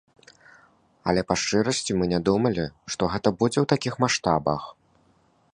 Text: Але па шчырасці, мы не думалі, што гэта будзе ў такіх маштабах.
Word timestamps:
Але 1.11 1.21
па 1.31 1.35
шчырасці, 1.41 1.91
мы 2.01 2.05
не 2.15 2.19
думалі, 2.31 2.65
што 2.95 3.03
гэта 3.17 3.29
будзе 3.39 3.55
ў 3.61 3.65
такіх 3.75 3.93
маштабах. 4.07 4.61